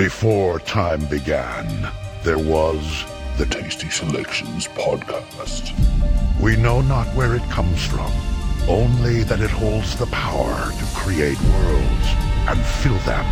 [0.00, 1.92] Before time began,
[2.22, 3.04] there was
[3.36, 5.74] the Tasty Selections podcast.
[6.40, 8.10] We know not where it comes from,
[8.66, 12.06] only that it holds the power to create worlds
[12.48, 13.26] and fill them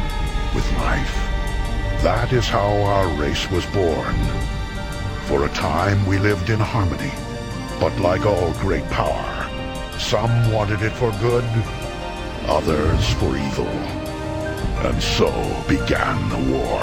[0.54, 1.14] with life.
[2.02, 4.16] That is how our race was born.
[5.24, 7.14] For a time we lived in harmony,
[7.80, 9.48] but like all great power,
[9.98, 11.48] some wanted it for good,
[12.46, 14.07] others for evil.
[14.80, 15.30] And so
[15.68, 16.80] began the war.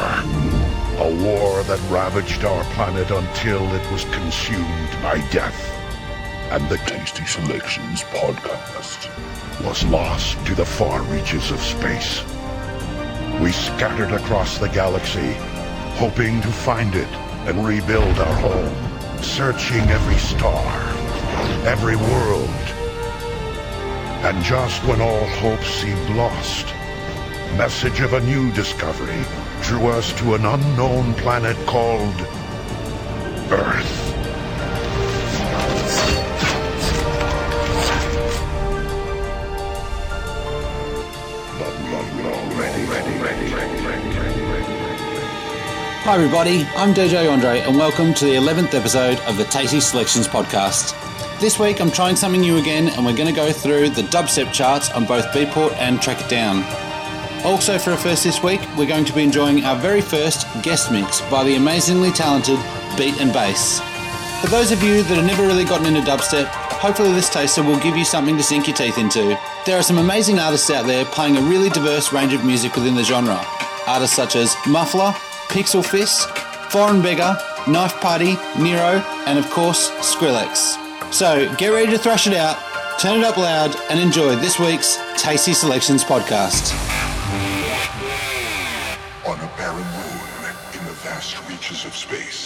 [0.99, 5.71] A war that ravaged our planet until it was consumed by death.
[6.51, 9.09] And the Tasty Selections podcast
[9.65, 12.21] was lost to the far reaches of space.
[13.41, 15.33] We scattered across the galaxy,
[15.95, 17.11] hoping to find it
[17.47, 20.81] and rebuild our home, searching every star,
[21.65, 22.49] every world.
[24.25, 26.74] And just when all hope seemed lost,
[27.53, 29.23] message of a new discovery
[29.61, 32.13] drew us to an unknown planet called
[33.51, 34.01] Earth.
[46.05, 46.63] Hi, everybody.
[46.75, 50.93] I'm DJ Andre, and welcome to the 11th episode of the Tasty Selections podcast.
[51.39, 54.53] This week, I'm trying something new again, and we're going to go through the dubstep
[54.53, 56.94] charts on both Beatport and Track It Down.
[57.45, 60.91] Also, for a first this week, we're going to be enjoying our very first guest
[60.91, 62.57] mix by the amazingly talented
[62.97, 63.79] Beat and Bass.
[64.41, 67.79] For those of you that have never really gotten into dubstep, hopefully this taster will
[67.79, 69.39] give you something to sink your teeth into.
[69.63, 72.95] There are some amazing artists out there playing a really diverse range of music within
[72.95, 73.39] the genre.
[73.85, 75.11] Artists such as Muffler,
[75.47, 76.27] Pixel Fist,
[76.71, 77.37] Foreign Beggar,
[77.67, 81.13] Knife Party, Nero, and of course, Skrillex.
[81.13, 82.57] So get ready to thrash it out,
[82.99, 86.94] turn it up loud, and enjoy this week's Tasty Selections podcast.
[91.65, 92.05] Reaches of space.
[92.15, 92.44] Space.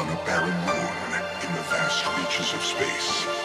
[0.00, 1.12] On a barren moon
[1.44, 3.39] in the vast reaches of space.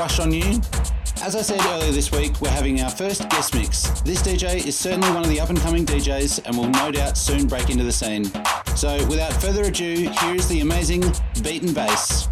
[0.00, 0.60] Nero's Crush on You.
[1.22, 4.00] As I said earlier this week, we're having our first guest mix.
[4.00, 7.18] This DJ is certainly one of the up and coming DJs and will no doubt
[7.18, 8.24] soon break into the scene.
[8.76, 11.02] So without further ado, here is the amazing
[11.42, 12.28] Beaten Bass.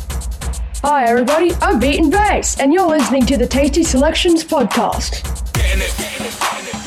[0.83, 1.53] Hi, everybody.
[1.61, 5.23] I'm Beaten Bass, and you're listening to the Tasty Selections podcast.
[5.53, 6.79] Getting it, getting it, getting it.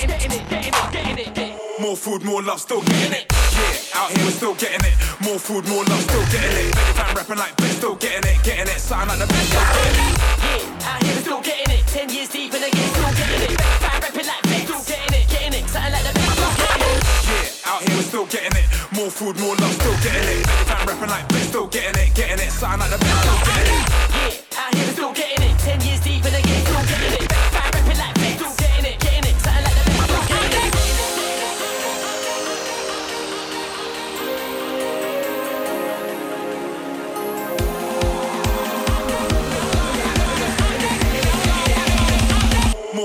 [2.01, 3.25] food, more love, still getting it.
[3.29, 4.95] Yeah, out here we're still getting it.
[5.21, 6.73] More food, more love, still getting it.
[6.73, 8.81] Make fan rapping like bitch, still getting it, getting it.
[8.81, 10.17] Sound like the best, still getting it.
[10.41, 11.85] Yeah, out here we're still getting it.
[11.85, 13.61] Ten years deep and again still getting it.
[13.61, 15.69] Fire rapping like Vic, still getting it, getting it.
[15.69, 17.01] Something like the best, still getting it.
[17.29, 18.67] Yeah, out here we're still getting it.
[18.97, 20.41] More food, more love, still getting it.
[20.41, 22.49] Make fan rapping like bitch, still getting it, getting it.
[22.49, 24.10] Sound like the best, still getting it.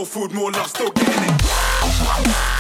[0.07, 2.56] Food, more love, still getting it.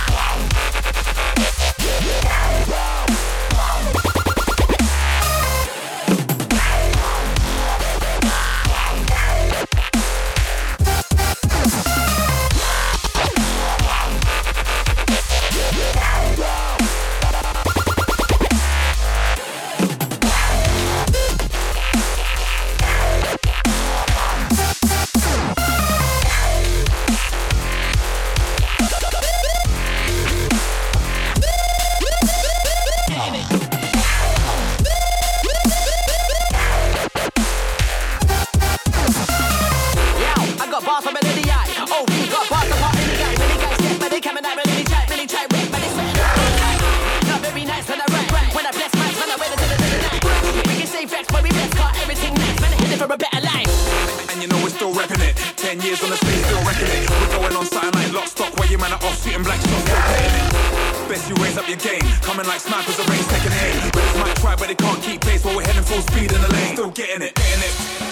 [54.86, 55.36] Still repping it.
[55.56, 57.10] Ten years on the stage, still wrecking it.
[57.10, 59.82] We're going on something like lock stock, where you man are off shooting black shots,
[59.82, 61.08] still getting it.
[61.08, 63.90] Best you raise up your game, coming like snipers, the range taking aim.
[63.90, 66.52] Brothers might try, but they can't keep pace while we're heading full speed in the
[66.52, 66.74] lane.
[66.74, 68.05] Still getting it, getting it.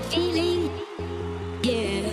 [0.00, 0.70] Good feeling.
[1.62, 2.10] Yeah.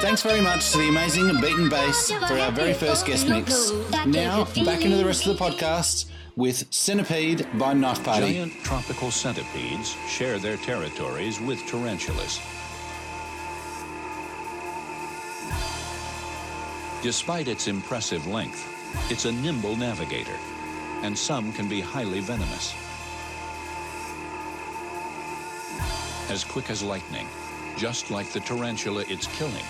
[0.00, 3.70] Thanks very much to the amazing Beaten Bass for our very first guest mix.
[4.06, 8.32] Now, back into the rest of the podcast with Centipede by Knife Party.
[8.32, 12.40] Giant tropical centipedes share their territories with tarantulas.
[17.02, 18.66] Despite its impressive length,
[19.10, 20.38] it's a nimble navigator,
[21.02, 22.74] and some can be highly venomous.
[26.30, 27.26] As quick as lightning,
[27.76, 29.64] just like the tarantula it's killing,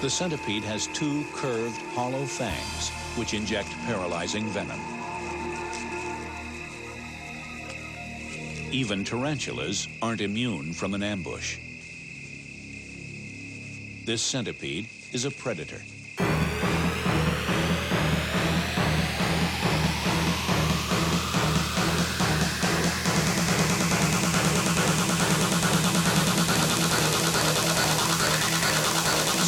[0.00, 4.80] the centipede has two curved, hollow fangs which inject paralyzing venom.
[8.72, 11.58] Even tarantulas aren't immune from an ambush.
[14.04, 15.82] This centipede is a predator.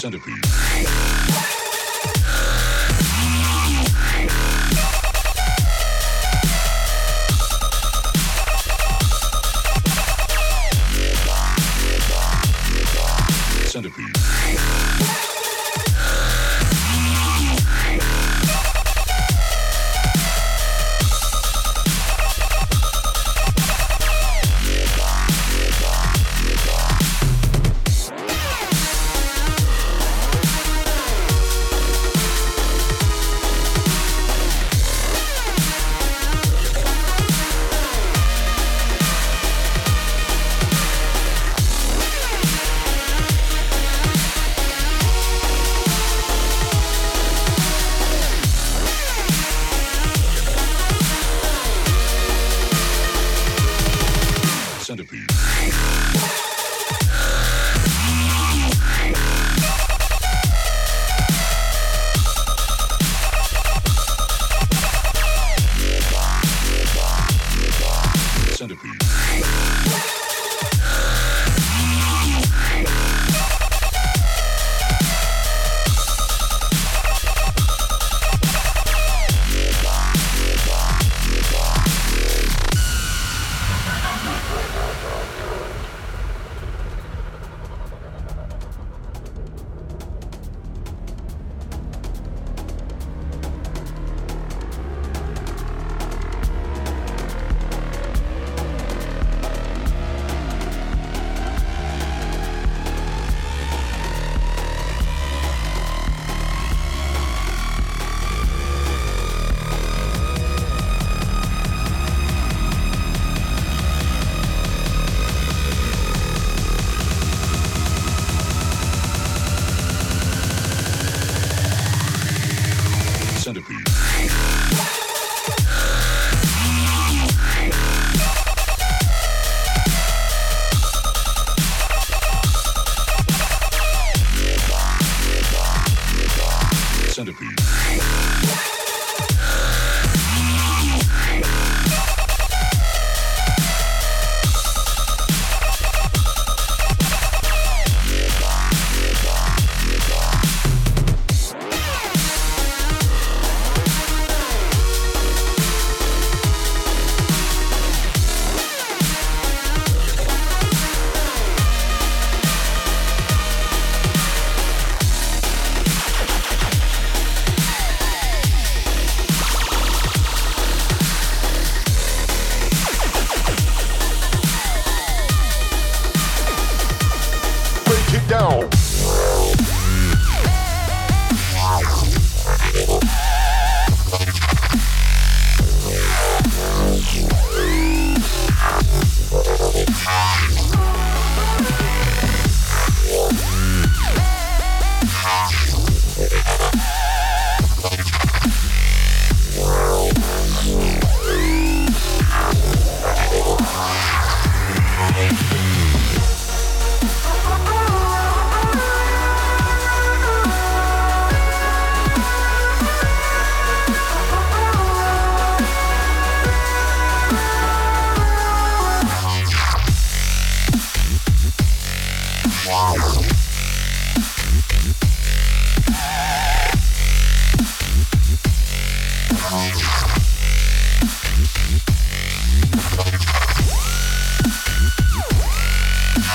[0.00, 1.29] Centipede.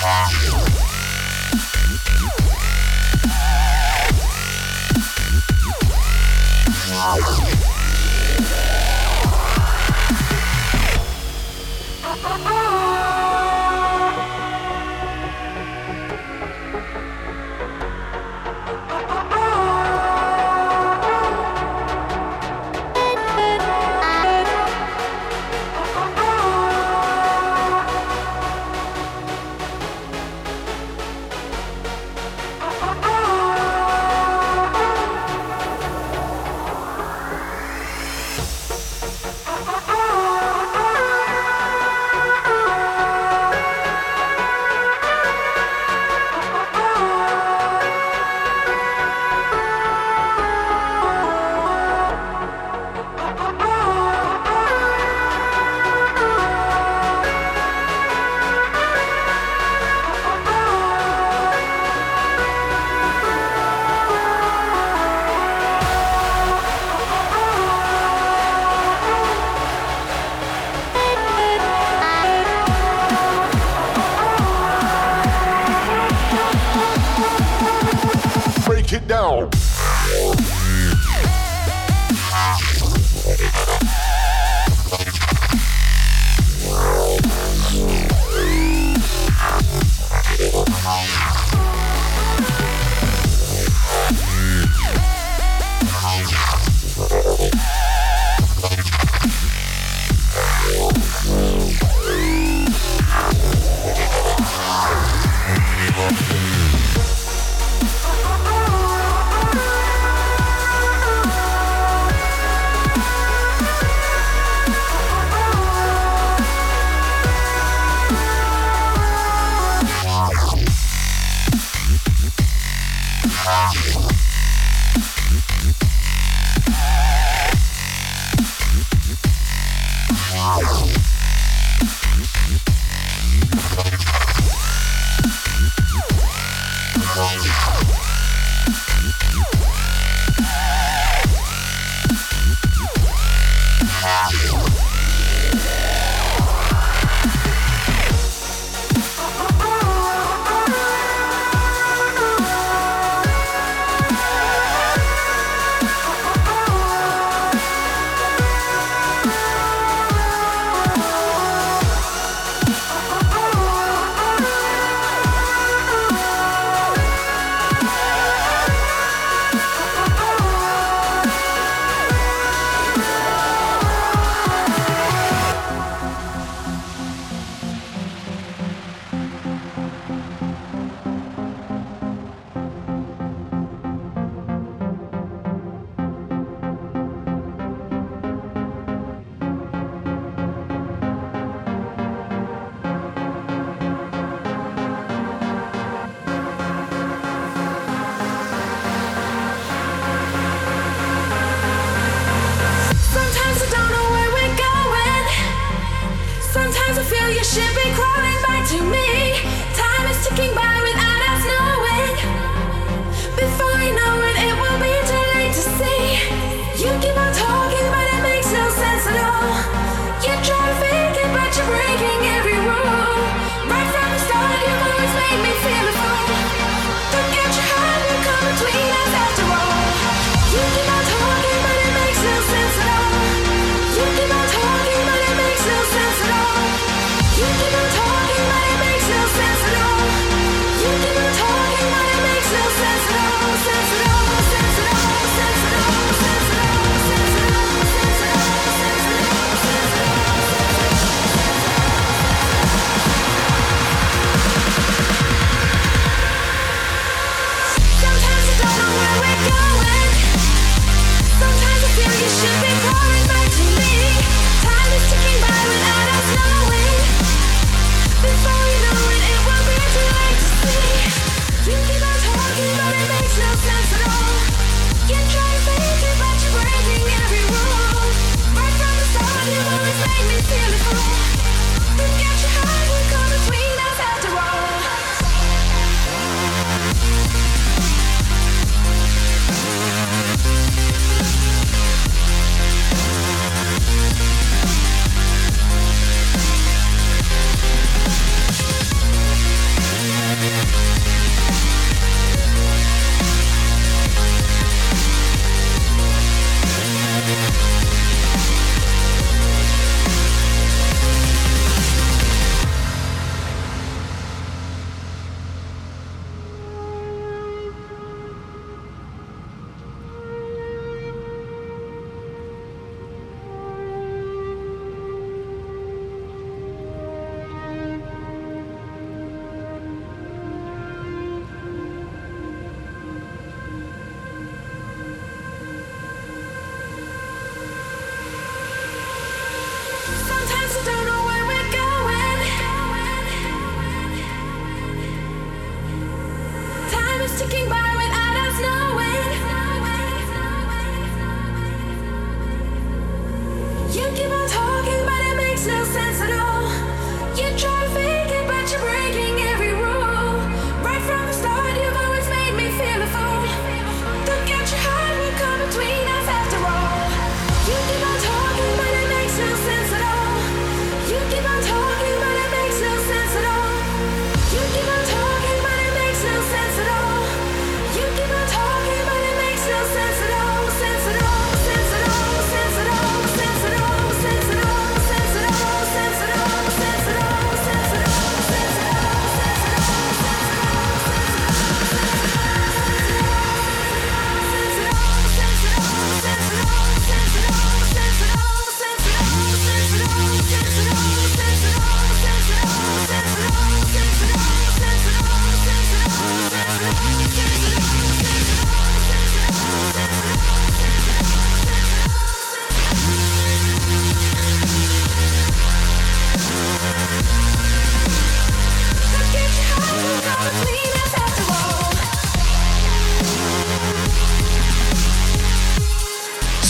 [0.06, 0.46] Break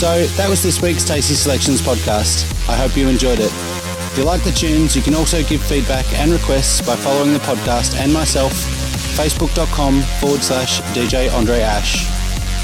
[0.06, 2.46] So that was this week's Tasty Selections podcast.
[2.68, 3.50] I hope you enjoyed it.
[3.50, 7.40] If you like the tunes, you can also give feedback and requests by following the
[7.40, 8.52] podcast and myself,
[9.18, 12.06] facebook.com forward slash DJ Andre Ash.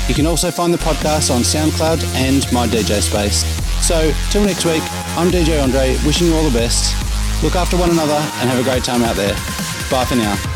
[0.09, 3.43] You can also find the podcast on SoundCloud and my DJ space.
[3.85, 4.85] So, till next week,
[5.19, 6.95] I'm DJ Andre, wishing you all the best.
[7.43, 9.35] Look after one another and have a great time out there.
[9.91, 10.52] Bye for now.